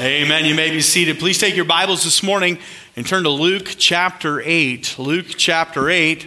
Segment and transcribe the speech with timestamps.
[0.00, 0.44] Amen.
[0.44, 1.18] You may be seated.
[1.18, 2.60] Please take your Bibles this morning
[2.94, 4.96] and turn to Luke chapter 8.
[4.96, 6.24] Luke chapter 8.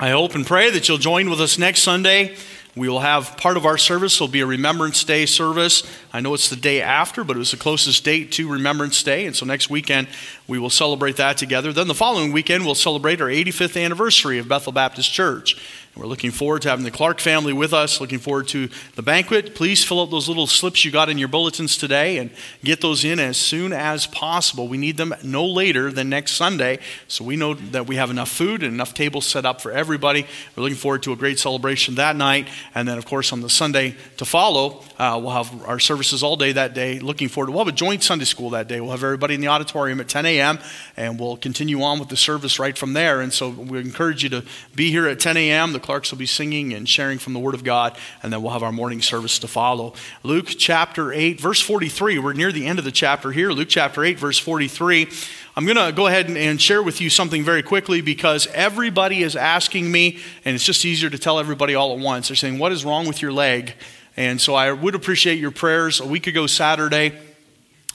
[0.00, 2.36] I hope and pray that you'll join with us next Sunday.
[2.74, 5.82] We will have part of our service will be a Remembrance Day service.
[6.10, 9.26] I know it's the day after, but it was the closest date to Remembrance Day,
[9.26, 10.08] and so next weekend
[10.46, 11.72] we will celebrate that together.
[11.72, 15.60] Then the following weekend we'll celebrate our 85th anniversary of Bethel Baptist Church.
[15.98, 19.56] We're looking forward to having the Clark family with us, looking forward to the banquet.
[19.56, 22.30] Please fill out those little slips you got in your bulletins today and
[22.62, 24.68] get those in as soon as possible.
[24.68, 28.28] We need them no later than next Sunday, so we know that we have enough
[28.28, 30.24] food and enough tables set up for everybody.
[30.54, 32.46] We're looking forward to a great celebration that night.
[32.76, 36.36] And then, of course, on the Sunday to follow, uh, we'll have our services all
[36.36, 37.00] day that day.
[37.00, 38.80] Looking forward to, we'll have a joint Sunday school that day.
[38.80, 40.60] We'll have everybody in the auditorium at 10 a.m.,
[40.96, 43.20] and we'll continue on with the service right from there.
[43.20, 44.44] And so we encourage you to
[44.76, 45.72] be here at 10 a.m.
[45.72, 48.52] The Clarks will be singing and sharing from the Word of God, and then we'll
[48.52, 49.94] have our morning service to follow.
[50.22, 52.18] Luke chapter 8, verse 43.
[52.18, 53.52] We're near the end of the chapter here.
[53.52, 55.08] Luke chapter 8, verse 43.
[55.56, 59.34] I'm going to go ahead and share with you something very quickly because everybody is
[59.34, 62.28] asking me, and it's just easier to tell everybody all at once.
[62.28, 63.72] They're saying, What is wrong with your leg?
[64.14, 66.00] And so I would appreciate your prayers.
[66.00, 67.14] A week ago, Saturday,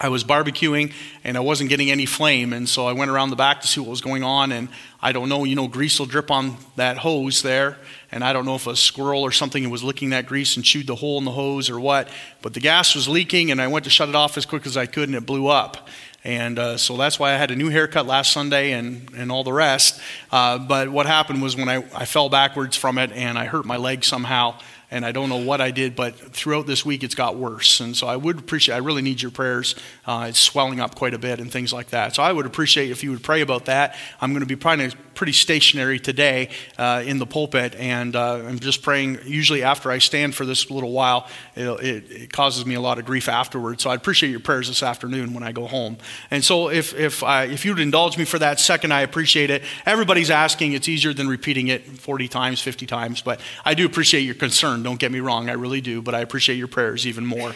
[0.03, 0.91] I was barbecuing
[1.23, 2.51] and I wasn't getting any flame.
[2.51, 4.51] And so I went around the back to see what was going on.
[4.51, 4.67] And
[5.01, 7.77] I don't know, you know, grease will drip on that hose there.
[8.11, 10.87] And I don't know if a squirrel or something was licking that grease and chewed
[10.87, 12.09] the hole in the hose or what.
[12.41, 14.75] But the gas was leaking and I went to shut it off as quick as
[14.75, 15.87] I could and it blew up.
[16.25, 19.45] And uh, so that's why I had a new haircut last Sunday and, and all
[19.45, 20.01] the rest.
[20.33, 23.65] Uh, but what happened was when I, I fell backwards from it and I hurt
[23.65, 24.59] my leg somehow
[24.93, 27.79] and I don't know what I did, but throughout this week it's got worse.
[27.79, 29.73] And so I would appreciate, I really need your prayers.
[30.05, 32.13] Uh, it's swelling up quite a bit and things like that.
[32.13, 33.95] So I would appreciate if you would pray about that.
[34.21, 38.59] I'm going to be probably pretty stationary today uh, in the pulpit, and uh, I'm
[38.59, 39.19] just praying.
[39.25, 42.99] Usually after I stand for this little while, it, it, it, causes me a lot
[42.99, 43.83] of grief afterwards.
[43.83, 45.97] So I appreciate your prayers this afternoon when I go home.
[46.31, 49.63] And so if if I, if you'd indulge me for that second, I appreciate it.
[49.85, 50.73] Everybody's asking.
[50.73, 54.82] It's easier than repeating it 40 times, 50 times, but I do appreciate your concern.
[54.83, 57.53] Don't get me wrong, I really do, but I appreciate your prayers even more.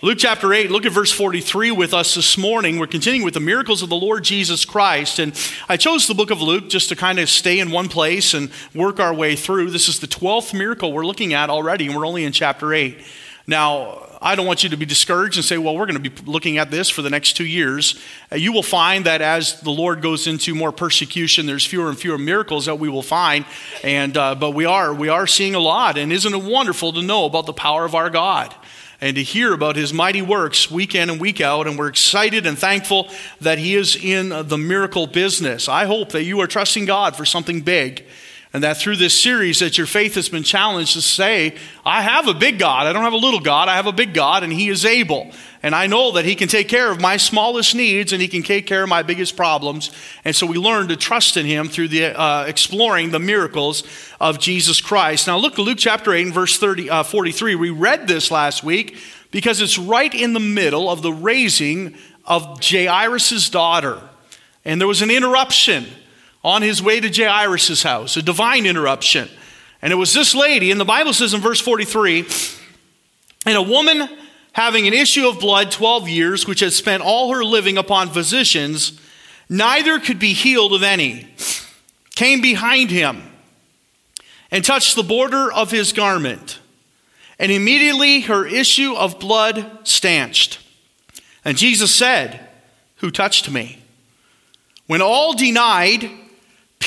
[0.00, 2.78] Luke chapter 8, look at verse 43 with us this morning.
[2.78, 5.18] We're continuing with the miracles of the Lord Jesus Christ.
[5.18, 5.32] And
[5.68, 8.50] I chose the book of Luke just to kind of stay in one place and
[8.74, 9.70] work our way through.
[9.70, 12.96] This is the 12th miracle we're looking at already, and we're only in chapter 8.
[13.48, 16.30] Now, I don't want you to be discouraged and say, well, we're going to be
[16.30, 18.00] looking at this for the next two years.
[18.32, 21.98] Uh, you will find that as the Lord goes into more persecution, there's fewer and
[21.98, 23.44] fewer miracles that we will find.
[23.84, 25.96] And, uh, but we are, we are seeing a lot.
[25.96, 28.54] And isn't it wonderful to know about the power of our God?
[29.00, 31.68] and to hear about his mighty works week in and week out.
[31.68, 33.08] And we're excited and thankful
[33.40, 35.68] that he is in the miracle business.
[35.68, 38.04] I hope that you are trusting God for something big
[38.52, 41.54] and that through this series that your faith has been challenged to say
[41.84, 42.86] i have a big god.
[42.86, 43.68] I don't have a little god.
[43.68, 45.30] I have a big god and he is able.
[45.62, 48.42] And i know that he can take care of my smallest needs and he can
[48.42, 49.90] take care of my biggest problems.
[50.24, 53.84] And so we learn to trust in him through the uh, exploring the miracles
[54.20, 55.26] of jesus christ.
[55.26, 58.96] Now look luke chapter 8 and verse 30, uh, 43 we read this last week
[59.30, 61.94] because it's right in the middle of the raising
[62.24, 64.00] of jairus' daughter.
[64.64, 65.86] And there was an interruption
[66.48, 69.28] on his way to Jairus' house, a divine interruption.
[69.82, 72.26] And it was this lady, and the Bible says in verse 43
[73.44, 74.08] and a woman
[74.52, 78.98] having an issue of blood 12 years, which had spent all her living upon physicians,
[79.50, 81.28] neither could be healed of any,
[82.14, 83.22] came behind him
[84.50, 86.60] and touched the border of his garment.
[87.38, 90.60] And immediately her issue of blood stanched.
[91.44, 92.48] And Jesus said,
[92.96, 93.82] Who touched me?
[94.86, 96.10] When all denied,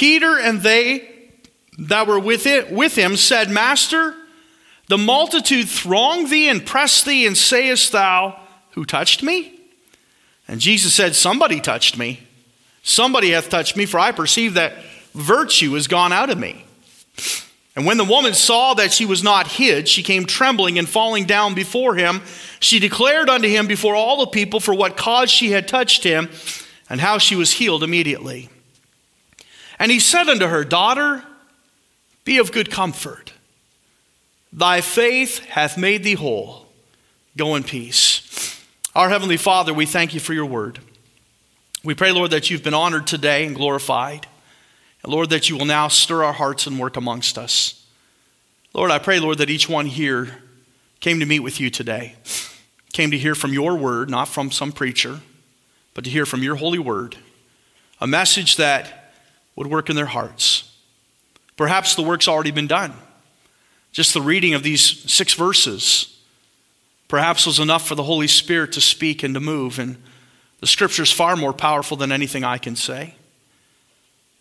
[0.02, 1.08] Peter and they
[1.78, 4.16] that were with, it, with him said, Master,
[4.88, 8.40] the multitude throng thee and press thee, and sayest thou,
[8.72, 9.60] Who touched me?
[10.48, 12.22] And Jesus said, Somebody touched me.
[12.82, 14.74] Somebody hath touched me, for I perceive that
[15.14, 16.66] virtue is gone out of me.
[17.76, 21.26] And when the woman saw that she was not hid, she came trembling and falling
[21.26, 22.22] down before him.
[22.60, 26.28] She declared unto him before all the people for what cause she had touched him,
[26.90, 28.50] and how she was healed immediately.
[29.82, 31.24] And he said unto her, Daughter,
[32.24, 33.34] be of good comfort.
[34.54, 36.68] Thy faith hath made thee whole.
[37.36, 38.62] Go in peace.
[38.94, 40.78] Our Heavenly Father, we thank you for your word.
[41.84, 44.28] We pray, Lord, that you've been honored today and glorified.
[45.02, 47.84] And Lord, that you will now stir our hearts and work amongst us.
[48.76, 50.44] Lord, I pray, Lord, that each one here
[51.00, 52.18] came to meet with you today,
[52.94, 55.22] came to hear from your word, not from some preacher,
[55.96, 57.18] but to hear from your holy word.
[58.00, 59.01] A message that
[59.56, 60.72] would work in their hearts.
[61.58, 62.94] Perhaps the work's already been done.
[63.92, 64.82] Just the reading of these
[65.12, 66.08] six verses.
[67.08, 69.78] perhaps was enough for the Holy Spirit to speak and to move.
[69.78, 69.98] And
[70.62, 73.16] the scripture is far more powerful than anything I can say.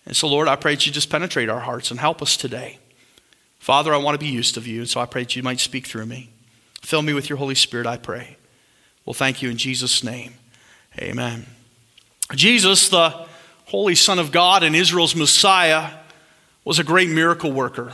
[0.06, 2.78] And so, Lord, I pray that you just penetrate our hearts and help us today.
[3.58, 5.60] Father, I want to be used of you, and so I pray that you might
[5.60, 6.30] speak through me.
[6.80, 8.36] Fill me with your Holy Spirit, I pray.
[9.04, 10.34] Well, thank you in Jesus' name.
[10.98, 11.46] Amen.
[12.34, 13.26] Jesus, the
[13.70, 15.90] Holy Son of God and Israel's Messiah,
[16.64, 17.92] was a great miracle worker.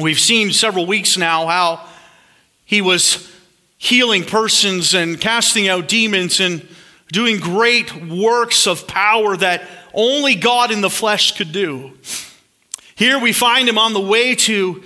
[0.00, 1.86] We've seen several weeks now how
[2.64, 3.30] he was
[3.76, 6.66] healing persons and casting out demons and
[7.12, 11.92] doing great works of power that only God in the flesh could do.
[12.94, 14.82] Here we find him on the way to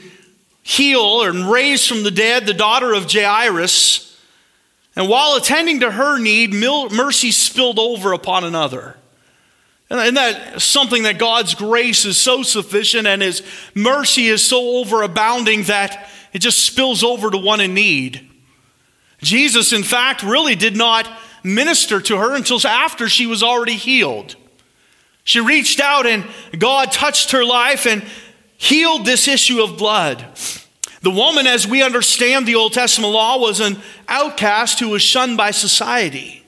[0.65, 4.21] heal and raise from the dead the daughter of Jairus.
[4.97, 8.97] And while attending to her need, mercy spilled over upon another.
[9.93, 13.43] And that something that God's grace is so sufficient and his
[13.75, 18.27] mercy is so overabounding that it just spills over to one in need.
[19.19, 21.07] Jesus, in fact, really did not
[21.45, 24.35] minister to her until after she was already healed.
[25.25, 26.25] She reached out and
[26.59, 28.03] God touched her life and
[28.57, 30.25] healed this issue of blood.
[31.03, 33.77] The woman, as we understand the Old Testament law, was an
[34.09, 36.42] outcast who was shunned by society.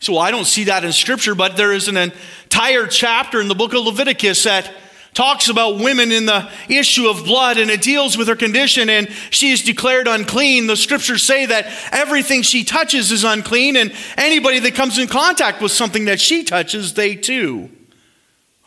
[0.00, 3.54] So I don't see that in Scripture, but there is an entire chapter in the
[3.54, 4.72] book of Leviticus that
[5.12, 9.10] talks about women in the issue of blood and it deals with her condition and
[9.30, 10.66] she is declared unclean.
[10.66, 15.60] The scriptures say that everything she touches is unclean and anybody that comes in contact
[15.60, 17.68] with something that she touches, they too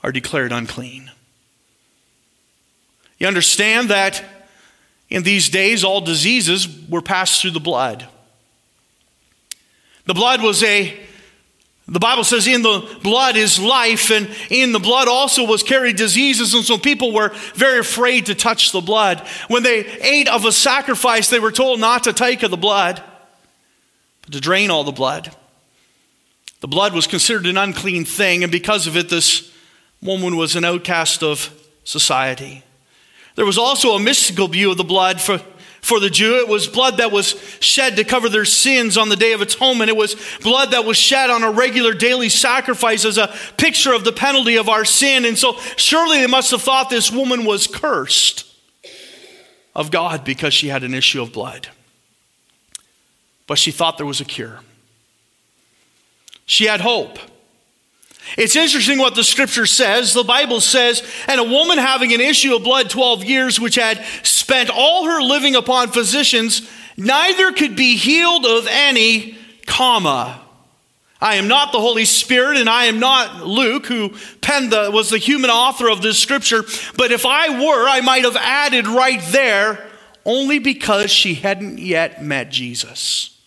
[0.03, 1.09] are declared unclean.
[3.17, 4.23] You understand that
[5.09, 8.07] in these days all diseases were passed through the blood.
[10.05, 10.99] The blood was a
[11.87, 15.97] the Bible says, in the blood is life, and in the blood also was carried
[15.97, 19.19] diseases, and so people were very afraid to touch the blood.
[19.49, 23.03] When they ate of a sacrifice, they were told not to take of the blood,
[24.21, 25.35] but to drain all the blood.
[26.61, 29.51] The blood was considered an unclean thing, and because of it, this
[30.01, 31.53] woman was an outcast of
[31.83, 32.63] society.
[33.35, 35.41] There was also a mystical view of the blood for
[35.83, 36.37] for the Jew.
[36.37, 39.89] It was blood that was shed to cover their sins on the Day of Atonement.
[39.89, 44.05] It was blood that was shed on a regular daily sacrifice as a picture of
[44.05, 45.25] the penalty of our sin.
[45.25, 48.45] And so surely they must have thought this woman was cursed
[49.75, 51.67] of God because she had an issue of blood.
[53.45, 54.61] But she thought there was a cure.
[56.45, 57.19] She had hope.
[58.37, 60.13] It's interesting what the scripture says.
[60.13, 64.03] The Bible says, and a woman having an issue of blood 12 years, which had
[64.23, 66.67] spent all her living upon physicians,
[66.97, 69.37] neither could be healed of any,
[69.67, 70.41] comma.
[71.21, 75.09] I am not the Holy Spirit, and I am not Luke, who penned the, was
[75.09, 76.63] the human author of this scripture.
[76.97, 79.85] But if I were, I might have added right there,
[80.25, 83.39] only because she hadn't yet met Jesus.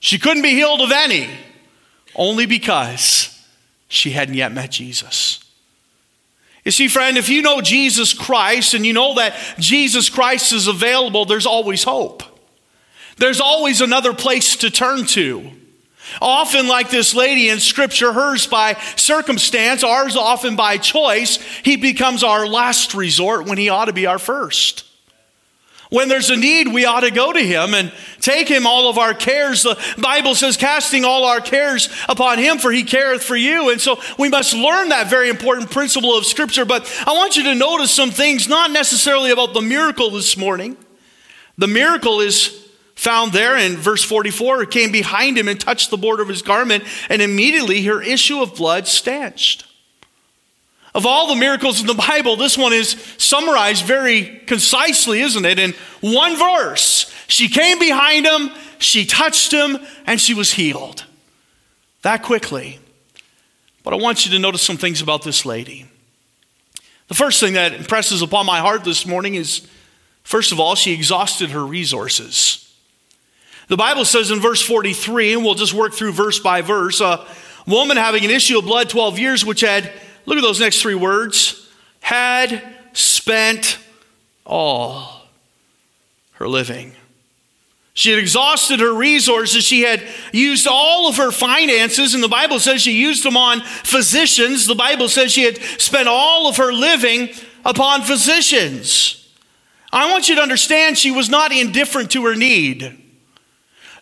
[0.00, 1.28] She couldn't be healed of any
[2.16, 3.32] only because
[3.88, 5.44] she hadn't yet met Jesus.
[6.64, 10.66] You see, friend, if you know Jesus Christ and you know that Jesus Christ is
[10.66, 12.24] available, there's always hope.
[13.18, 15.52] There's always another place to turn to.
[16.20, 22.24] Often, like this lady in Scripture, hers by circumstance, ours often by choice, he becomes
[22.24, 24.85] our last resort when he ought to be our first.
[25.90, 28.98] When there's a need, we ought to go to him and take him all of
[28.98, 29.62] our cares.
[29.62, 33.70] The Bible says, casting all our cares upon him, for he careth for you.
[33.70, 36.64] And so we must learn that very important principle of Scripture.
[36.64, 40.76] But I want you to notice some things, not necessarily about the miracle this morning.
[41.58, 44.64] The miracle is found there in verse 44.
[44.64, 48.42] It came behind him and touched the border of his garment, and immediately her issue
[48.42, 49.66] of blood stanched.
[50.96, 55.58] Of all the miracles in the Bible, this one is summarized very concisely, isn't it?
[55.58, 57.12] In one verse.
[57.28, 59.76] She came behind him, she touched him,
[60.06, 61.04] and she was healed.
[62.00, 62.78] That quickly.
[63.84, 65.84] But I want you to notice some things about this lady.
[67.08, 69.68] The first thing that impresses upon my heart this morning is
[70.22, 72.74] first of all, she exhausted her resources.
[73.68, 77.26] The Bible says in verse 43, and we'll just work through verse by verse, a
[77.66, 79.92] woman having an issue of blood 12 years, which had
[80.26, 81.68] Look at those next three words
[82.00, 83.78] had spent
[84.44, 85.22] all
[86.32, 86.92] her living.
[87.94, 89.64] She had exhausted her resources.
[89.64, 93.62] She had used all of her finances, and the Bible says she used them on
[93.62, 94.66] physicians.
[94.66, 97.30] The Bible says she had spent all of her living
[97.64, 99.26] upon physicians.
[99.90, 103.05] I want you to understand she was not indifferent to her need.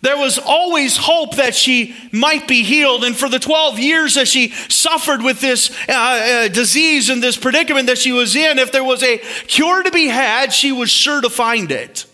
[0.05, 3.05] There was always hope that she might be healed.
[3.05, 7.39] And for the 12 years that she suffered with this uh, uh, disease and this
[7.39, 10.91] predicament that she was in, if there was a cure to be had, she was
[10.91, 12.05] sure to find it.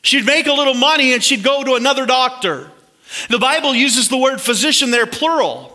[0.00, 2.70] She'd make a little money and she'd go to another doctor.
[3.28, 5.73] The Bible uses the word physician there, plural.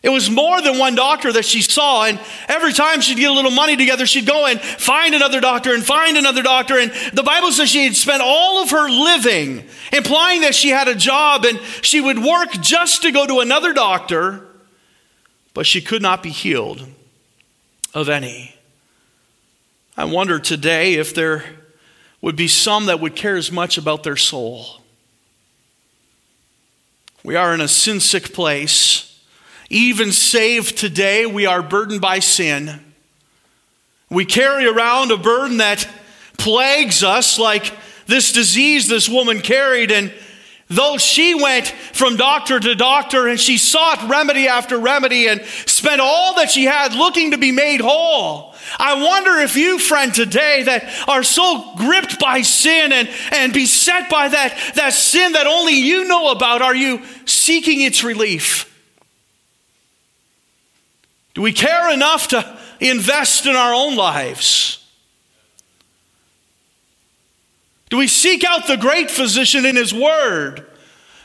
[0.00, 3.34] It was more than one doctor that she saw, and every time she'd get a
[3.34, 6.78] little money together, she'd go and find another doctor and find another doctor.
[6.78, 10.86] And the Bible says she had spent all of her living, implying that she had
[10.86, 14.46] a job and she would work just to go to another doctor,
[15.52, 16.86] but she could not be healed
[17.92, 18.54] of any.
[19.96, 21.44] I wonder today if there
[22.20, 24.80] would be some that would care as much about their soul.
[27.24, 29.07] We are in a sin sick place.
[29.70, 32.80] Even saved today, we are burdened by sin.
[34.10, 35.86] We carry around a burden that
[36.38, 37.74] plagues us, like
[38.06, 39.92] this disease this woman carried.
[39.92, 40.12] And
[40.68, 46.00] though she went from doctor to doctor and she sought remedy after remedy and spent
[46.00, 50.62] all that she had looking to be made whole, I wonder if you, friend, today
[50.62, 55.74] that are so gripped by sin and, and beset by that, that sin that only
[55.74, 58.64] you know about, are you seeking its relief?
[61.38, 64.84] Do we care enough to invest in our own lives?
[67.90, 70.66] Do we seek out the great physician in his word?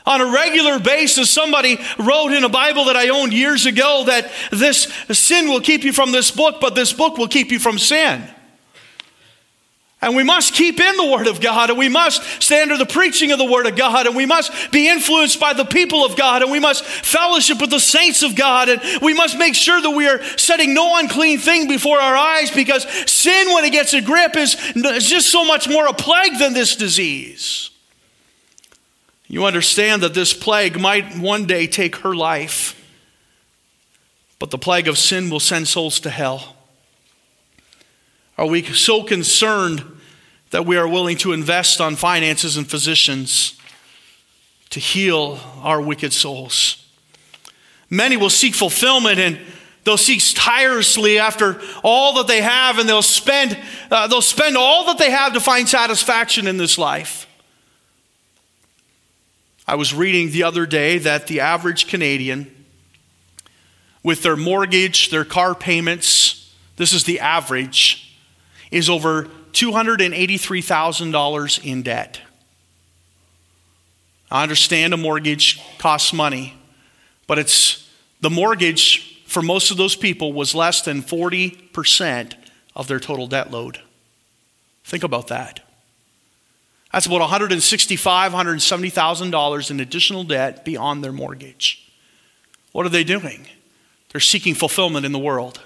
[0.06, 4.30] On a regular basis, somebody wrote in a Bible that I owned years ago that
[4.52, 7.76] this sin will keep you from this book, but this book will keep you from
[7.76, 8.22] sin.
[10.04, 12.84] And we must keep in the Word of God, and we must stay under the
[12.84, 16.14] preaching of the Word of God, and we must be influenced by the people of
[16.14, 19.80] God, and we must fellowship with the saints of God, and we must make sure
[19.80, 23.94] that we are setting no unclean thing before our eyes because sin, when it gets
[23.94, 27.70] a grip, is, is just so much more a plague than this disease.
[29.26, 32.78] You understand that this plague might one day take her life,
[34.38, 36.56] but the plague of sin will send souls to hell.
[38.36, 39.92] Are we so concerned
[40.54, 43.58] that we are willing to invest on finances and physicians
[44.70, 46.86] to heal our wicked souls.
[47.90, 49.40] Many will seek fulfillment and
[49.82, 53.58] they'll seek tirelessly after all that they have and they'll spend,
[53.90, 57.26] uh, they'll spend all that they have to find satisfaction in this life.
[59.66, 62.64] I was reading the other day that the average Canadian,
[64.04, 68.16] with their mortgage, their car payments, this is the average,
[68.70, 72.20] is over $283,000 in debt.
[74.30, 76.54] I understand a mortgage costs money,
[77.26, 77.88] but it's
[78.20, 82.34] the mortgage for most of those people was less than 40%
[82.76, 83.80] of their total debt load.
[84.84, 85.60] Think about that.
[86.92, 91.90] That's about $165,000, $170,000 in additional debt beyond their mortgage.
[92.72, 93.48] What are they doing?
[94.10, 95.60] They're seeking fulfillment in the world.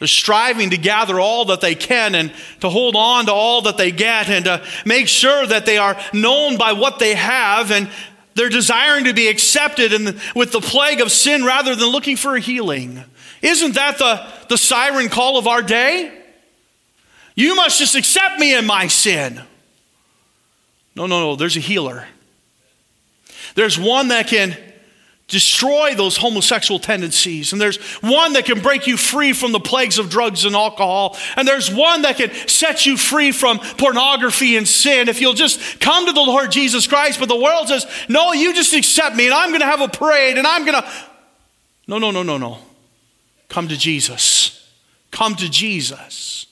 [0.00, 3.76] They're striving to gather all that they can and to hold on to all that
[3.76, 7.88] they get and to make sure that they are known by what they have and
[8.34, 12.16] they're desiring to be accepted in the, with the plague of sin rather than looking
[12.16, 13.04] for a healing.
[13.42, 16.10] Isn't that the, the siren call of our day?
[17.34, 19.42] You must just accept me in my sin.
[20.96, 22.06] No, no, no, there's a healer.
[23.54, 24.56] There's one that can
[25.30, 27.52] destroy those homosexual tendencies.
[27.52, 31.16] And there's one that can break you free from the plagues of drugs and alcohol.
[31.36, 35.80] And there's one that can set you free from pornography and sin if you'll just
[35.80, 37.18] come to the Lord Jesus Christ.
[37.18, 39.88] But the world says, no, you just accept me and I'm going to have a
[39.88, 40.88] parade and I'm going to.
[41.86, 42.58] No, no, no, no, no.
[43.48, 44.68] Come to Jesus.
[45.10, 46.46] Come to Jesus.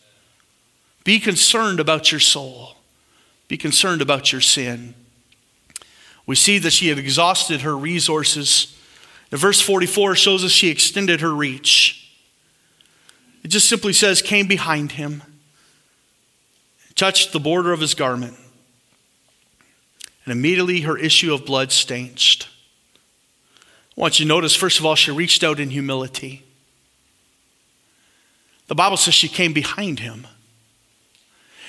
[1.05, 2.77] Be concerned about your soul.
[3.49, 4.95] Be concerned about your sin.
[6.29, 8.79] We see that she had exhausted her resources.
[9.31, 12.13] The verse 44 shows us she extended her reach.
[13.43, 15.23] It just simply says, came behind him,
[16.95, 18.37] touched the border of his garment,
[20.27, 22.49] and immediately her issue of blood stanched.
[23.97, 26.45] I want you to notice, first of all, she reached out in humility.
[28.67, 30.27] The Bible says she came behind him.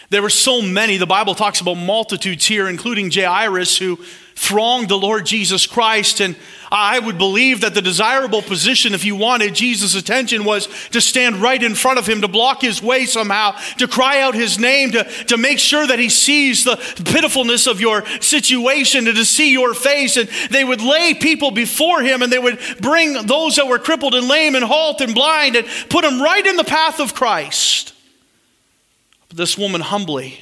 [0.10, 0.98] There were so many.
[0.98, 4.00] The Bible talks about multitudes here, including Jairus, who
[4.40, 6.22] thronged the Lord Jesus Christ.
[6.22, 6.38] And
[6.72, 11.38] I would believe that the desirable position, if you wanted Jesus' attention, was to stand
[11.38, 14.92] right in front of him, to block his way somehow, to cry out his name,
[14.92, 19.52] to, to make sure that he sees the pitifulness of your situation, and to see
[19.52, 20.16] your face.
[20.16, 24.16] And they would lay people before him, and they would bring those that were crippled
[24.16, 27.94] and lame and halt and blind and put them right in the path of Christ.
[29.28, 30.40] But this woman humbly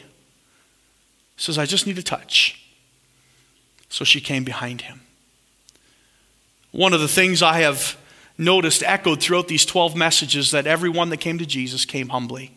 [1.35, 2.63] says, I just need a touch.
[3.89, 5.01] So she came behind him.
[6.71, 7.97] One of the things I have
[8.37, 12.51] noticed echoed throughout these 12 messages that everyone that came to Jesus came humbly.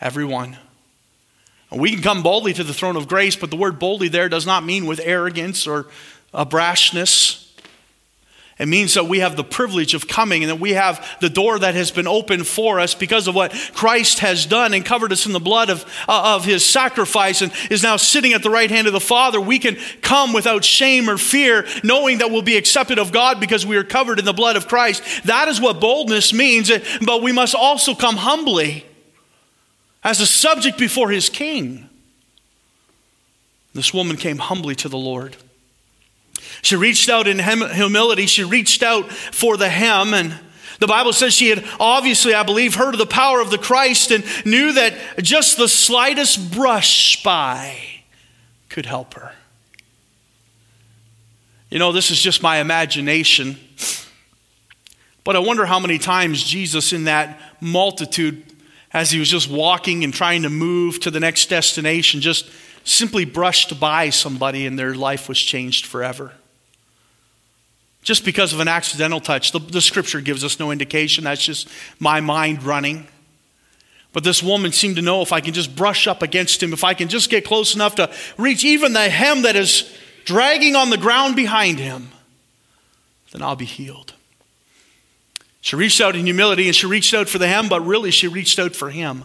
[0.00, 0.56] Everyone.
[1.70, 4.44] We can come boldly to the throne of grace, but the word boldly there does
[4.44, 5.86] not mean with arrogance or
[6.34, 7.41] a brashness.
[8.62, 11.58] It means that we have the privilege of coming and that we have the door
[11.58, 15.26] that has been opened for us because of what Christ has done and covered us
[15.26, 18.70] in the blood of, uh, of his sacrifice and is now sitting at the right
[18.70, 19.40] hand of the Father.
[19.40, 23.66] We can come without shame or fear, knowing that we'll be accepted of God because
[23.66, 25.02] we are covered in the blood of Christ.
[25.24, 26.70] That is what boldness means,
[27.04, 28.86] but we must also come humbly
[30.04, 31.90] as a subject before his king.
[33.74, 35.36] This woman came humbly to the Lord.
[36.62, 38.26] She reached out in humility.
[38.26, 40.14] She reached out for the hem.
[40.14, 40.38] And
[40.78, 44.10] the Bible says she had obviously, I believe, heard of the power of the Christ
[44.10, 47.76] and knew that just the slightest brush by
[48.68, 49.32] could help her.
[51.70, 53.56] You know, this is just my imagination.
[55.24, 58.44] But I wonder how many times Jesus, in that multitude,
[58.92, 62.50] as he was just walking and trying to move to the next destination, just
[62.84, 66.32] simply brushed by somebody and their life was changed forever.
[68.02, 69.52] Just because of an accidental touch.
[69.52, 71.24] The, the, scripture gives us no indication.
[71.24, 71.68] That's just
[72.00, 73.06] my mind running.
[74.12, 76.84] But this woman seemed to know if I can just brush up against him, if
[76.84, 79.90] I can just get close enough to reach even the hem that is
[80.24, 82.10] dragging on the ground behind him,
[83.30, 84.12] then I'll be healed.
[85.60, 88.26] She reached out in humility and she reached out for the hem, but really she
[88.28, 89.24] reached out for him.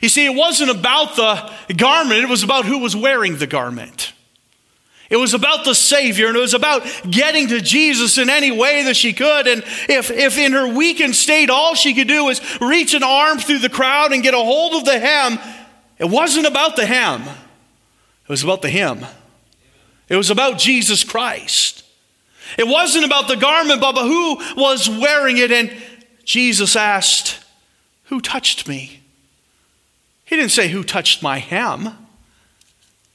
[0.00, 4.12] You see, it wasn't about the garment, it was about who was wearing the garment.
[5.10, 8.84] It was about the Savior, and it was about getting to Jesus in any way
[8.84, 9.46] that she could.
[9.46, 13.36] And if, if in her weakened state all she could do was reach an arm
[13.36, 15.38] through the crowd and get a hold of the hem,
[15.98, 19.04] it wasn't about the hem, it was about the him.
[20.08, 21.84] It was about Jesus Christ.
[22.58, 25.50] It wasn't about the garment, but who was wearing it.
[25.52, 25.70] And
[26.24, 27.42] Jesus asked,
[28.04, 29.01] Who touched me?
[30.32, 31.90] He didn't say, Who touched my hem?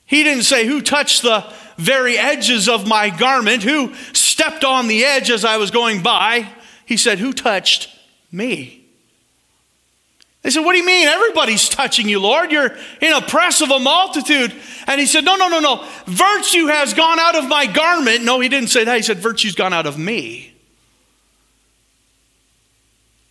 [0.06, 3.64] He didn't say, Who touched the very edges of my garment?
[3.64, 6.48] Who stepped on the edge as I was going by?
[6.86, 7.90] He said, Who touched
[8.32, 8.86] me?
[10.44, 11.08] They said, What do you mean?
[11.08, 12.52] Everybody's touching you, Lord.
[12.52, 14.54] You're in a press of a multitude.
[14.86, 15.88] And he said, No, no, no, no.
[16.06, 18.26] Virtue has gone out of my garment.
[18.26, 18.96] No, he didn't say that.
[18.96, 20.54] He said, Virtue's gone out of me.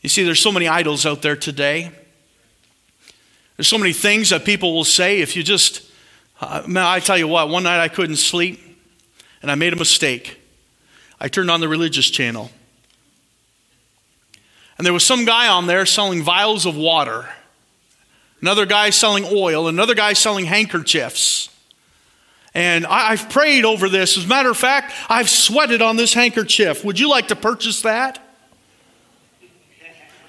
[0.01, 1.93] You see, there's so many idols out there today.
[3.57, 5.83] There's so many things that people will say if you just,
[6.41, 8.61] uh, man, I tell you what, one night I couldn't sleep
[9.43, 10.41] and I made a mistake.
[11.19, 12.51] I turned on the religious channel.
[14.77, 17.29] And there was some guy on there selling vials of water,
[18.43, 21.49] another guy selling oil, another guy selling handkerchiefs.
[22.53, 24.17] And I, have prayed over this.
[24.17, 26.85] As a matter of fact, I've sweated on this handkerchief.
[26.85, 28.23] Would you like to purchase that?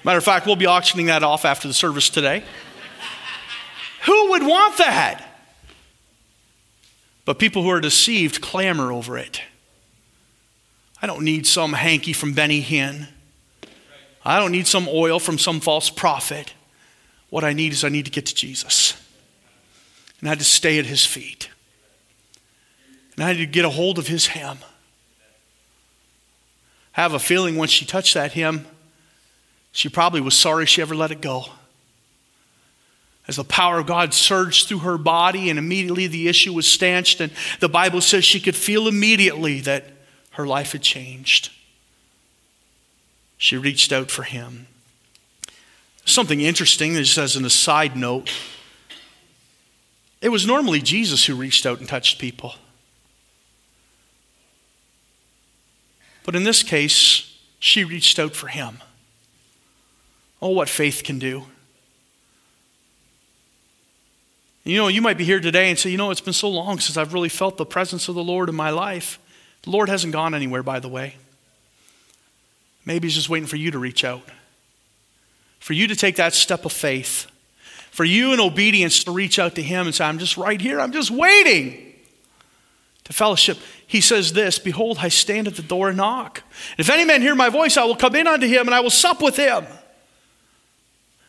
[0.04, 2.44] Matter of fact, we'll be auctioning that off after the service today.
[4.06, 5.24] Who would want that?
[7.24, 9.42] But people who are deceived clamor over it.
[11.00, 13.08] I don't need some hanky from Benny Hinn.
[14.24, 16.54] I don't need some oil from some false prophet.
[17.30, 18.94] What I need is I need to get to Jesus.
[20.20, 21.50] And I had to stay at his feet.
[23.14, 24.58] And I had to get a hold of his hem.
[26.96, 28.66] I have a feeling when she touched that hem,
[29.70, 31.46] she probably was sorry she ever let it go.
[33.28, 37.20] As the power of God surged through her body, and immediately the issue was stanched,
[37.20, 39.84] and the Bible says she could feel immediately that
[40.32, 41.50] her life had changed.
[43.36, 44.66] She reached out for him.
[46.06, 48.32] Something interesting, just as an aside note,
[50.22, 52.54] it was normally Jesus who reached out and touched people.
[56.24, 58.78] But in this case, she reached out for him.
[60.40, 61.44] Oh, what faith can do.
[64.68, 66.78] You know, you might be here today and say, you know, it's been so long
[66.78, 69.18] since I've really felt the presence of the Lord in my life.
[69.62, 71.16] The Lord hasn't gone anywhere, by the way.
[72.84, 74.20] Maybe He's just waiting for you to reach out,
[75.58, 77.28] for you to take that step of faith,
[77.90, 80.82] for you in obedience to reach out to Him and say, I'm just right here,
[80.82, 81.94] I'm just waiting
[83.04, 83.56] to fellowship.
[83.86, 86.42] He says this Behold, I stand at the door and knock.
[86.76, 88.90] If any man hear my voice, I will come in unto him and I will
[88.90, 89.64] sup with him.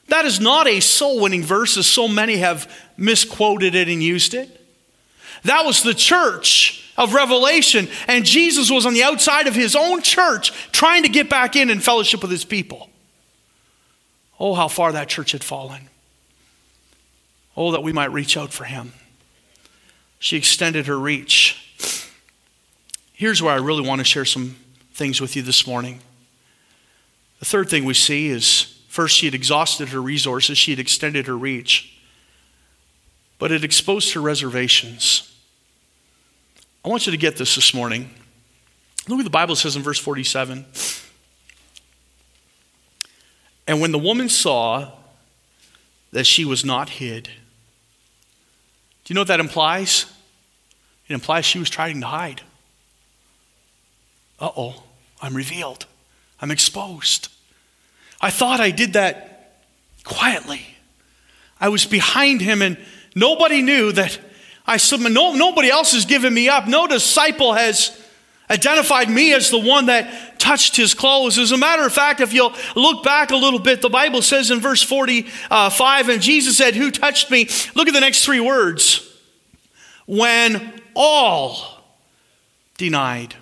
[0.09, 4.33] That is not a soul winning verse, as so many have misquoted it and used
[4.33, 4.55] it.
[5.43, 10.01] That was the church of Revelation, and Jesus was on the outside of his own
[10.01, 12.89] church trying to get back in and fellowship with his people.
[14.39, 15.89] Oh, how far that church had fallen.
[17.55, 18.93] Oh, that we might reach out for him.
[20.17, 21.65] She extended her reach.
[23.13, 24.55] Here's where I really want to share some
[24.93, 25.99] things with you this morning.
[27.39, 31.25] The third thing we see is first, she had exhausted her resources, she had extended
[31.25, 31.97] her reach.
[33.37, 35.33] but it exposed her reservations.
[36.83, 38.09] I want you to get this this morning.
[39.07, 40.65] Look what the Bible says in verse 47.
[43.69, 44.91] And when the woman saw
[46.11, 47.31] that she was not hid, do
[49.07, 50.07] you know what that implies?
[51.07, 52.41] It implies she was trying to hide.
[54.41, 54.83] Uh oh,
[55.21, 55.85] I'm revealed.
[56.41, 57.29] I'm exposed.
[58.21, 59.55] I thought I did that
[60.03, 60.65] quietly.
[61.59, 62.77] I was behind him, and
[63.15, 64.19] nobody knew that
[64.65, 65.11] I submit.
[65.11, 66.67] No, nobody else has given me up.
[66.67, 67.99] No disciple has
[68.49, 71.37] identified me as the one that touched his clothes.
[71.37, 74.51] As a matter of fact, if you'll look back a little bit, the Bible says
[74.51, 77.47] in verse 45, and Jesus said, Who touched me?
[77.75, 79.05] Look at the next three words.
[80.05, 81.83] When all
[82.77, 83.35] denied.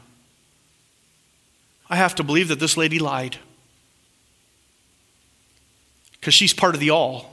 [1.89, 3.37] I have to believe that this lady lied
[6.27, 7.25] because she's part of the all.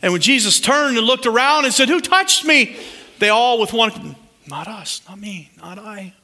[0.00, 2.78] And when Jesus turned and looked around and said, Who touched me?
[3.18, 6.14] They all, with one, not us, not me, not I.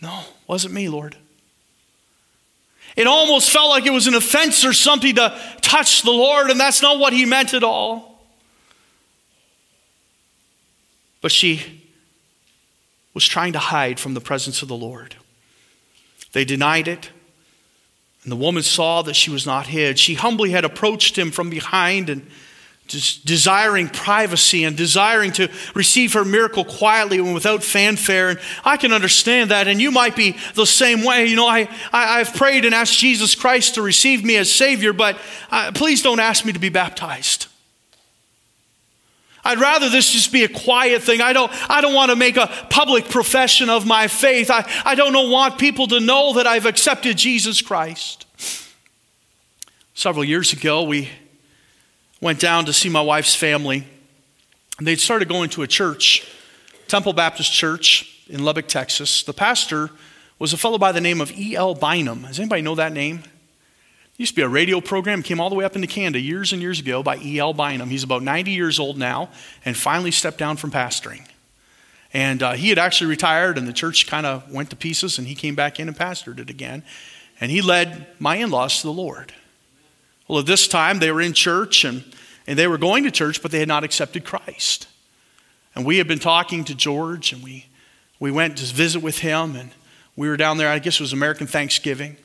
[0.00, 1.16] No, wasn't me, Lord.
[2.94, 6.60] It almost felt like it was an offense or something to touch the Lord, and
[6.60, 8.24] that's not what he meant at all.
[11.20, 11.82] But she
[13.14, 15.16] was trying to hide from the presence of the Lord.
[16.30, 17.10] They denied it.
[18.24, 19.98] And the woman saw that she was not hid.
[19.98, 22.26] She humbly had approached him from behind and
[22.86, 28.30] just desiring privacy and desiring to receive her miracle quietly and without fanfare.
[28.30, 29.68] And I can understand that.
[29.68, 31.26] And you might be the same way.
[31.26, 34.92] You know, I, I, have prayed and asked Jesus Christ to receive me as Savior,
[34.92, 35.18] but
[35.50, 37.46] uh, please don't ask me to be baptized.
[39.44, 41.20] I'd rather this just be a quiet thing.
[41.20, 44.50] I don't, I don't want to make a public profession of my faith.
[44.50, 48.26] I, I don't want people to know that I've accepted Jesus Christ.
[49.92, 51.10] Several years ago, we
[52.20, 53.86] went down to see my wife's family.
[54.78, 56.26] And they'd started going to a church,
[56.88, 59.22] Temple Baptist Church in Lubbock, Texas.
[59.22, 59.90] The pastor
[60.38, 61.74] was a fellow by the name of E.L.
[61.74, 62.22] Bynum.
[62.22, 63.22] Does anybody know that name?
[64.16, 66.62] Used to be a radio program, came all the way up into Canada years and
[66.62, 67.52] years ago by E.L.
[67.52, 67.88] Bynum.
[67.88, 69.30] He's about 90 years old now
[69.64, 71.26] and finally stepped down from pastoring.
[72.12, 75.26] And uh, he had actually retired, and the church kind of went to pieces, and
[75.26, 76.84] he came back in and pastored it again.
[77.40, 79.32] And he led my in laws to the Lord.
[80.28, 82.04] Well, at this time, they were in church and,
[82.46, 84.86] and they were going to church, but they had not accepted Christ.
[85.74, 87.66] And we had been talking to George, and we,
[88.20, 89.70] we went to visit with him, and
[90.14, 92.16] we were down there, I guess it was American Thanksgiving.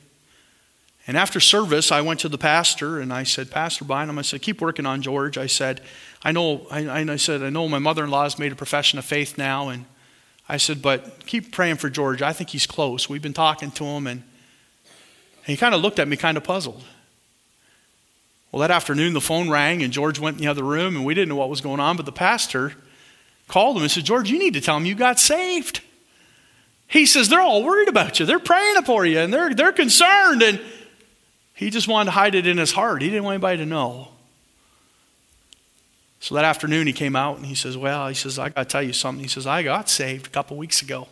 [1.10, 4.42] And after service, I went to the pastor and I said, Pastor Bynum, I said,
[4.42, 5.36] keep working on George.
[5.36, 5.80] I said,
[6.22, 9.36] I know, I, I said, I know my mother-in-law has made a profession of faith
[9.36, 9.70] now.
[9.70, 9.86] And
[10.48, 12.22] I said, but keep praying for George.
[12.22, 13.08] I think he's close.
[13.08, 14.06] We've been talking to him.
[14.06, 16.84] And, and he kind of looked at me kind of puzzled.
[18.52, 21.14] Well, that afternoon, the phone rang and George went in the other room and we
[21.14, 21.96] didn't know what was going on.
[21.96, 22.74] But the pastor
[23.48, 25.80] called him and said, George, you need to tell him you got saved.
[26.86, 28.26] He says, they're all worried about you.
[28.26, 30.42] They're praying for you and they're, they're concerned.
[30.42, 30.60] And
[31.60, 33.02] he just wanted to hide it in his heart.
[33.02, 34.08] He didn't want anybody to know.
[36.18, 38.64] So that afternoon he came out and he says, Well, he says, I got to
[38.64, 39.22] tell you something.
[39.22, 41.06] He says, I got saved a couple weeks ago.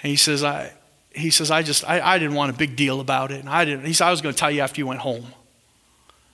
[0.00, 0.72] And he says, I,
[1.12, 3.40] he says, I just, I, I didn't want a big deal about it.
[3.40, 5.26] And I didn't, he said, I was going to tell you after you went home.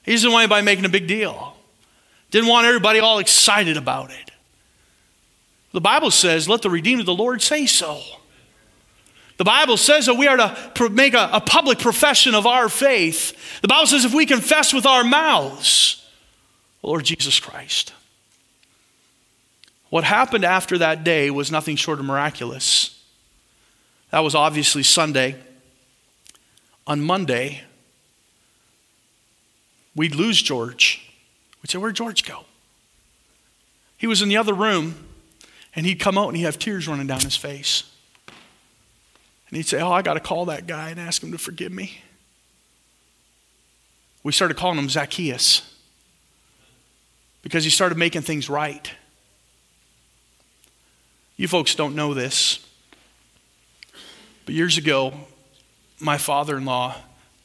[0.03, 1.57] He didn't want anybody making a big deal.
[2.31, 4.33] Didn't want everybody all excited about it.
[5.73, 8.03] The Bible says, let the redeemed of the Lord say so.
[9.37, 13.61] The Bible says that we are to make a, a, public profession of our faith.
[13.61, 16.03] The Bible says if we confess with our mouths,
[16.83, 17.93] Lord Jesus Christ.
[19.91, 23.03] What happened after that day was nothing short of miraculous.
[24.11, 25.37] That was obviously Sunday.
[26.87, 27.63] On Monday,
[29.95, 31.11] we'd lose George.
[31.63, 32.45] We'd say, Where'd George go?
[33.97, 34.95] He was in the other room,
[35.75, 37.83] and he'd come out and he'd have tears running down his face.
[39.49, 41.73] And he'd say, Oh, I got to call that guy and ask him to forgive
[41.73, 41.99] me.
[44.23, 45.63] We started calling him Zacchaeus
[47.43, 48.91] because he started making things right.
[51.37, 52.59] You folks don't know this,
[54.47, 55.13] but years ago,
[56.01, 56.97] my father in law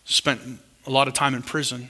[0.05, 0.41] spent
[0.87, 1.89] a lot of time in prison.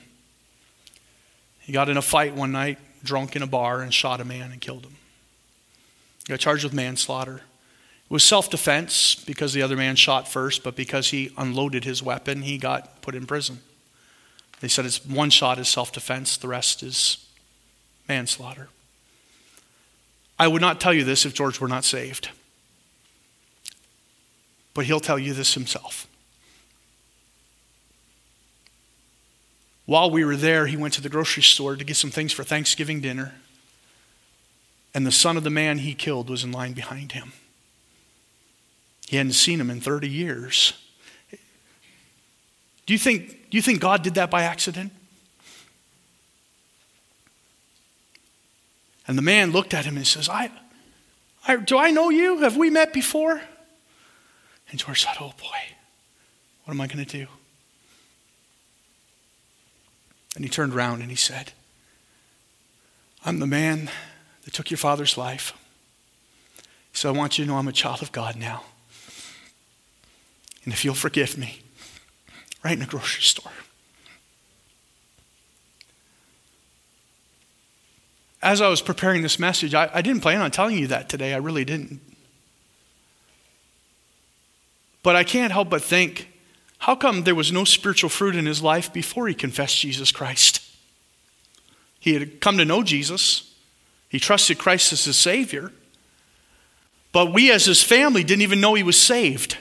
[1.59, 4.51] He got in a fight one night, drunk in a bar, and shot a man
[4.51, 4.95] and killed him.
[6.25, 7.41] He got charged with manslaughter.
[8.11, 12.41] Was self defense because the other man shot first, but because he unloaded his weapon,
[12.41, 13.61] he got put in prison.
[14.59, 17.25] They said it's one shot is self defense, the rest is
[18.09, 18.67] manslaughter.
[20.37, 22.29] I would not tell you this if George were not saved.
[24.73, 26.05] But he'll tell you this himself.
[29.91, 32.45] while we were there, he went to the grocery store to get some things for
[32.45, 33.35] Thanksgiving dinner.
[34.93, 37.33] And the son of the man he killed was in line behind him.
[39.11, 40.71] He hadn't seen him in 30 years.
[42.85, 44.93] Do you think, do you think God did that by accident?
[49.05, 50.49] And the man looked at him and says, I,
[51.45, 52.37] I, Do I know you?
[52.37, 53.41] Have we met before?
[54.69, 55.75] And George thought, Oh boy,
[56.63, 57.27] what am I going to do?
[60.37, 61.51] And he turned around and he said,
[63.25, 63.89] I'm the man
[64.45, 65.51] that took your father's life.
[66.93, 68.63] So I want you to know I'm a child of God now.
[70.63, 71.59] And if you'll forgive me,
[72.63, 73.51] right in a grocery store.
[78.43, 81.33] As I was preparing this message, I, I didn't plan on telling you that today.
[81.33, 81.99] I really didn't.
[85.03, 86.27] But I can't help but think
[86.79, 90.61] how come there was no spiritual fruit in his life before he confessed Jesus Christ?
[91.99, 93.53] He had come to know Jesus,
[94.09, 95.71] he trusted Christ as his Savior,
[97.11, 99.57] but we as his family didn't even know he was saved.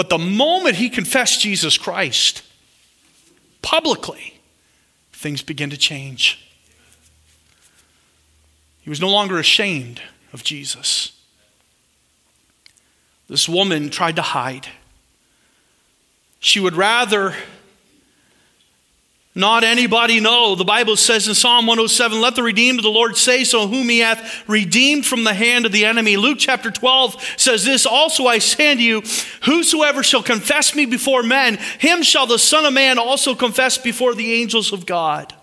[0.00, 2.40] But the moment he confessed Jesus Christ
[3.60, 4.40] publicly,
[5.12, 6.42] things began to change.
[8.80, 10.00] He was no longer ashamed
[10.32, 11.12] of Jesus.
[13.28, 14.68] This woman tried to hide.
[16.38, 17.34] She would rather
[19.40, 20.54] not anybody know.
[20.54, 23.88] The Bible says in Psalm 107, Let the redeemed of the Lord say so, whom
[23.88, 26.16] he hath redeemed from the hand of the enemy.
[26.16, 29.02] Luke chapter 12 says this Also I say unto you,
[29.44, 34.14] Whosoever shall confess me before men, him shall the Son of Man also confess before
[34.14, 35.34] the angels of God.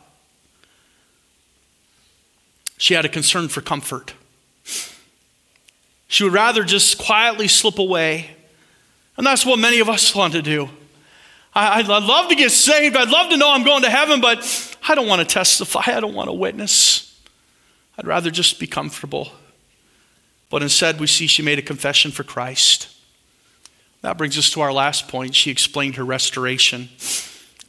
[2.78, 4.14] She had a concern for comfort.
[6.08, 8.32] She would rather just quietly slip away.
[9.18, 10.70] And that's what many of us want to do.
[11.58, 12.96] I, would love to get saved.
[12.96, 15.82] I'd love to know I'm going to heaven, but I don't want to testify.
[15.88, 17.20] I don't want to witness.
[17.98, 19.32] I'd rather just be comfortable.
[20.52, 22.90] But instead, we see she made a confession for Christ.
[24.02, 25.34] That brings us to our last point.
[25.34, 26.90] She explained her restoration.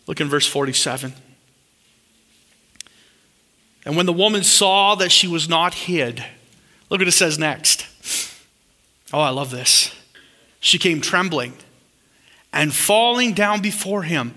[0.07, 1.15] Look in verse 47.
[3.87, 6.23] And when the woman saw that she was not hid,
[6.91, 7.87] look what it says next.
[9.15, 9.95] Oh, I love this.
[10.61, 11.55] She came trembling
[12.53, 14.35] and falling down before him,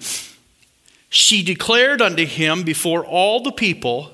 [1.10, 4.12] she declared unto him before all the people.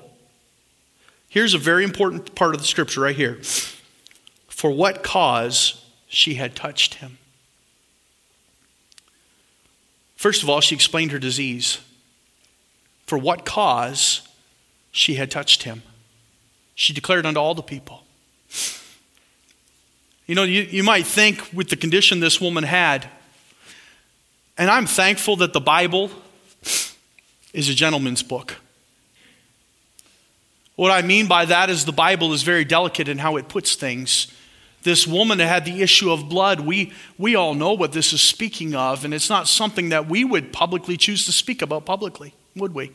[1.28, 3.40] Here's a very important part of the scripture right here.
[4.48, 7.18] For what cause she had touched him.
[10.16, 11.78] First of all, she explained her disease.
[13.06, 14.26] For what cause
[14.90, 15.82] she had touched him.
[16.74, 18.02] She declared unto all the people.
[20.26, 23.08] You know, you, you might think with the condition this woman had,
[24.58, 26.10] and I'm thankful that the Bible
[27.52, 28.56] is a gentleman's book.
[30.76, 33.74] What I mean by that is the Bible is very delicate in how it puts
[33.74, 34.32] things.
[34.82, 36.60] This woman had the issue of blood.
[36.60, 40.24] We, we all know what this is speaking of, and it's not something that we
[40.24, 42.92] would publicly choose to speak about publicly, would we?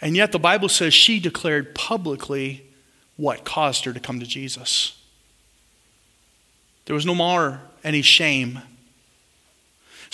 [0.00, 2.66] And yet the Bible says she declared publicly
[3.16, 5.00] what caused her to come to Jesus.
[6.86, 8.60] There was no more any shame.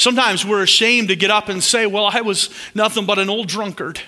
[0.01, 3.49] Sometimes we're ashamed to get up and say, Well, I was nothing but an old
[3.49, 4.01] drunkard.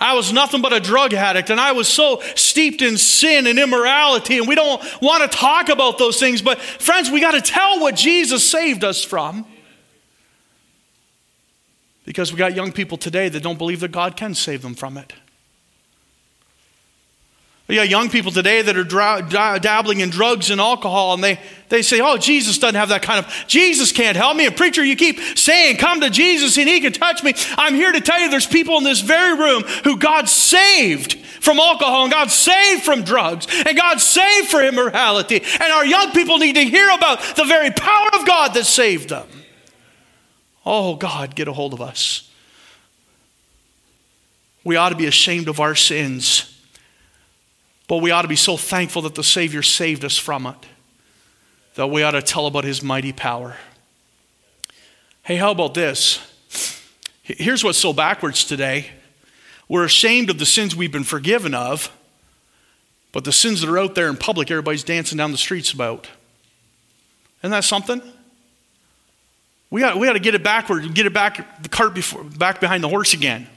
[0.00, 3.58] I was nothing but a drug addict, and I was so steeped in sin and
[3.58, 6.40] immorality, and we don't want to talk about those things.
[6.40, 9.44] But, friends, we got to tell what Jesus saved us from.
[12.06, 14.96] Because we got young people today that don't believe that God can save them from
[14.96, 15.12] it.
[17.68, 21.82] We got young people today that are dabbling in drugs and alcohol, and they, they
[21.82, 24.46] say, Oh, Jesus doesn't have that kind of, Jesus can't help me.
[24.46, 27.34] And preacher, you keep saying, Come to Jesus and he can touch me.
[27.58, 31.58] I'm here to tell you there's people in this very room who God saved from
[31.58, 35.36] alcohol, and God saved from drugs, and God saved for immorality.
[35.36, 39.08] And our young people need to hear about the very power of God that saved
[39.08, 39.26] them.
[40.64, 42.30] Oh, God, get a hold of us.
[44.62, 46.55] We ought to be ashamed of our sins
[47.88, 50.56] but we ought to be so thankful that the Savior saved us from it
[51.76, 53.54] that we ought to tell about his mighty power.
[55.22, 56.20] Hey, how about this?
[57.22, 58.90] Here's what's so backwards today
[59.68, 61.90] we're ashamed of the sins we've been forgiven of,
[63.10, 66.08] but the sins that are out there in public, everybody's dancing down the streets about.
[67.40, 68.00] Isn't that something?
[69.68, 72.22] We got, we got to get it backward and get it back, the cart before,
[72.22, 73.48] back behind the horse again.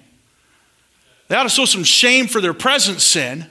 [1.28, 3.46] They ought to show some shame for their present sin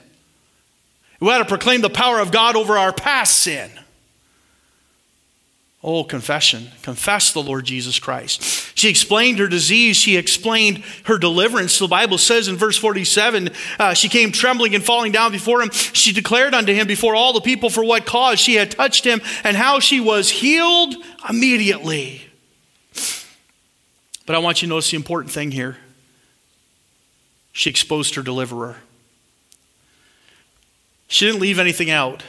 [1.19, 3.69] we ought to proclaim the power of God over our past sin.
[5.81, 6.67] Oh, confession.
[6.81, 8.77] Confess the Lord Jesus Christ.
[8.77, 9.95] She explained her disease.
[9.95, 11.79] She explained her deliverance.
[11.79, 15.71] The Bible says in verse 47 uh, she came trembling and falling down before him.
[15.71, 19.21] She declared unto him before all the people for what cause she had touched him
[19.45, 20.95] and how she was healed
[21.29, 22.23] immediately.
[24.25, 25.77] But I want you to notice the important thing here.
[27.53, 28.77] She exposed her deliverer.
[31.09, 32.23] She didn't leave anything out.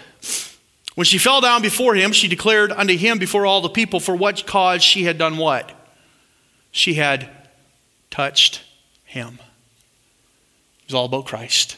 [0.97, 4.17] When she fell down before him, she declared unto him before all the people for
[4.17, 5.71] what cause she had done what?
[6.73, 7.29] She had
[8.11, 8.63] touched
[9.05, 9.39] him.
[10.81, 11.77] It was all about Christ.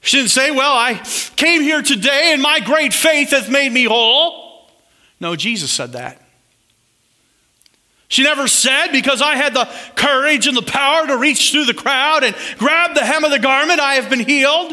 [0.00, 0.94] She didn't say, Well, I
[1.36, 4.66] came here today and my great faith hath made me whole.
[5.20, 6.20] No, Jesus said that.
[8.08, 11.74] She never said, Because I had the courage and the power to reach through the
[11.74, 14.72] crowd and grab the hem of the garment, I have been healed.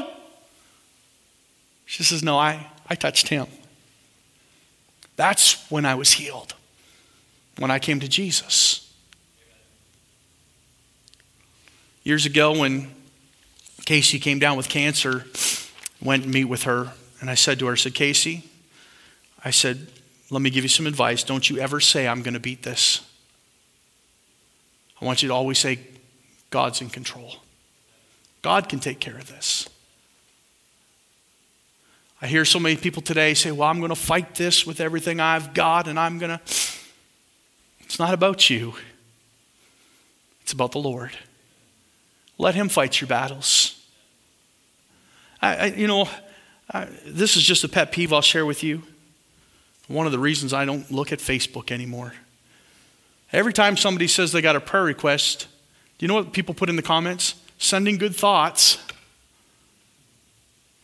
[1.89, 3.47] She says, No, I, I touched him.
[5.15, 6.54] That's when I was healed,
[7.58, 8.93] when I came to Jesus.
[12.04, 12.93] Years ago, when
[13.86, 15.25] Casey came down with cancer,
[15.99, 18.43] went and meet with her, and I said to her, I said, Casey,
[19.43, 19.88] I said,
[20.30, 21.23] let me give you some advice.
[21.23, 23.02] Don't you ever say, I'm going to beat this.
[25.02, 25.80] I want you to always say,
[26.52, 27.38] God's in control.
[28.43, 29.67] God can take care of this.
[32.21, 35.19] I hear so many people today say, Well, I'm going to fight this with everything
[35.19, 36.41] I've got, and I'm going to.
[37.82, 38.73] It's not about you,
[40.41, 41.12] it's about the Lord.
[42.38, 43.75] Let Him fight your battles.
[45.41, 46.08] I, I you know,
[46.71, 48.84] I, this is just a pet peeve I'll share with you.
[49.88, 52.13] One of the reasons I don't look at Facebook anymore.
[53.32, 55.47] Every time somebody says they got a prayer request,
[55.97, 57.36] do you know what people put in the comments?
[57.58, 58.77] Sending good thoughts.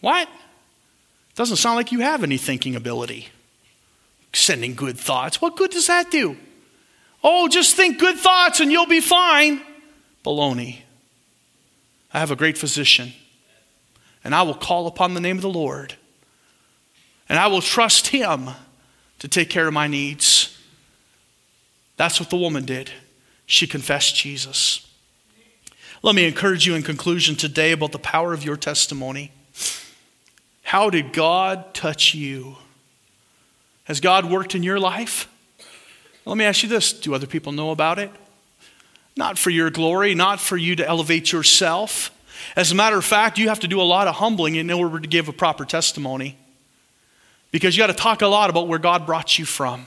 [0.01, 0.27] What?
[1.35, 3.27] Doesn't sound like you have any thinking ability.
[4.33, 5.41] Sending good thoughts.
[5.41, 6.37] What good does that do?
[7.23, 9.61] Oh, just think good thoughts and you'll be fine.
[10.23, 10.79] Baloney.
[12.13, 13.11] I have a great physician,
[14.23, 15.95] and I will call upon the name of the Lord,
[17.27, 18.51] and I will trust him
[19.19, 20.57] to take care of my needs.
[21.97, 22.89] That's what the woman did.
[23.45, 24.89] She confessed Jesus.
[26.03, 29.33] Let me encourage you in conclusion today about the power of your testimony.
[30.65, 32.57] How did God touch you?
[33.83, 35.29] Has God worked in your life?
[36.25, 38.09] Let me ask you this do other people know about it?
[39.15, 42.09] Not for your glory, not for you to elevate yourself.
[42.55, 44.99] As a matter of fact, you have to do a lot of humbling in order
[44.99, 46.35] to give a proper testimony
[47.51, 49.85] because you got to talk a lot about where God brought you from.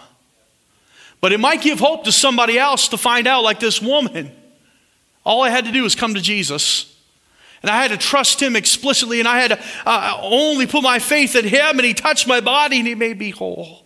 [1.20, 4.30] But it might give hope to somebody else to find out, like this woman.
[5.26, 6.96] All I had to do was come to Jesus.
[7.62, 10.98] And I had to trust him explicitly, and I had to uh, only put my
[10.98, 13.84] faith in him, and he touched my body and he made me whole.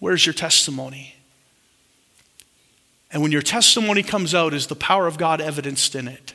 [0.00, 1.14] Where's your testimony?
[3.10, 6.34] And when your testimony comes out, is the power of God evidenced in it?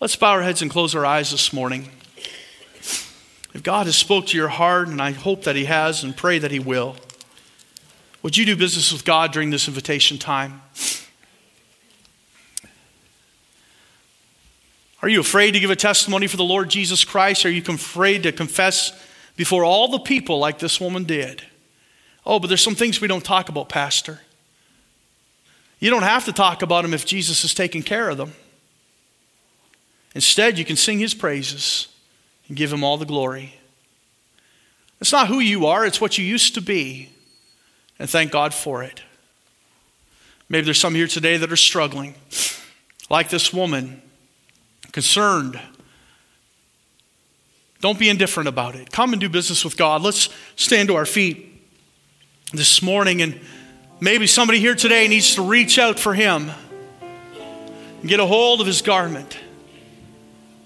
[0.00, 1.90] Let's bow our heads and close our eyes this morning.
[3.54, 6.38] If God has spoke to your heart, and I hope that he has and pray
[6.38, 6.96] that he will,
[8.22, 10.62] would you do business with God during this invitation time?
[15.02, 17.46] Are you afraid to give a testimony for the Lord Jesus Christ?
[17.46, 18.92] Are you afraid to confess
[19.36, 21.42] before all the people like this woman did?
[22.26, 24.20] Oh, but there's some things we don't talk about, Pastor.
[25.78, 28.32] You don't have to talk about them if Jesus is taking care of them.
[30.14, 31.86] Instead, you can sing his praises
[32.48, 33.54] and give him all the glory.
[35.00, 37.10] It's not who you are, it's what you used to be.
[38.00, 39.02] And thank God for it.
[40.48, 42.14] Maybe there's some here today that are struggling,
[43.08, 44.02] like this woman
[44.92, 45.60] concerned.
[47.80, 48.90] Don't be indifferent about it.
[48.90, 50.02] Come and do business with God.
[50.02, 51.62] Let's stand to our feet
[52.52, 53.40] this morning, and
[54.00, 56.50] maybe somebody here today needs to reach out for Him
[58.00, 59.38] and get a hold of His garment.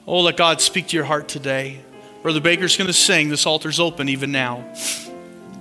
[0.07, 1.81] Oh, let God speak to your heart today.
[2.23, 3.29] Brother Baker's going to sing.
[3.29, 4.65] This altar's open even now.